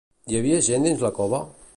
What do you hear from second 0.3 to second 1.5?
Hi havia gent dins la cova?